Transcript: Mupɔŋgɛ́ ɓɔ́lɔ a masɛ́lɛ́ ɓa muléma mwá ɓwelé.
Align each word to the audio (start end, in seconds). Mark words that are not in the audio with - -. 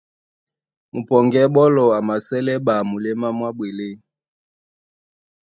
Mupɔŋgɛ́ 0.93 1.45
ɓɔ́lɔ 1.53 1.83
a 1.97 1.99
masɛ́lɛ́ 2.07 2.57
ɓa 2.65 2.73
muléma 2.89 3.27
mwá 3.37 3.49
ɓwelé. 3.57 3.87